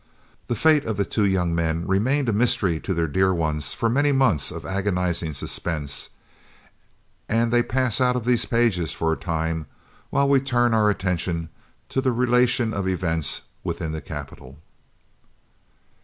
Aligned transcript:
The 0.47 0.55
fate 0.55 0.83
of 0.85 0.97
the 0.97 1.05
two 1.05 1.25
young 1.25 1.53
men 1.53 1.85
remained 1.85 2.27
a 2.27 2.33
mystery 2.33 2.79
to 2.79 2.91
their 2.95 3.05
dear 3.05 3.35
ones 3.35 3.75
for 3.75 3.87
many 3.87 4.11
months 4.11 4.49
of 4.49 4.65
agonising 4.65 5.33
suspense, 5.33 6.09
and 7.29 7.53
they 7.53 7.61
pass 7.61 8.01
out 8.01 8.15
of 8.15 8.25
these 8.25 8.45
pages 8.45 8.93
for 8.93 9.13
a 9.13 9.15
time 9.15 9.67
while 10.09 10.27
we 10.27 10.39
turn 10.39 10.73
our 10.73 10.89
attention 10.89 11.49
to 11.89 12.01
the 12.01 12.11
relation 12.11 12.73
of 12.73 12.87
events 12.87 13.41
within 13.63 13.91
the 13.91 14.01
capital. 14.01 14.57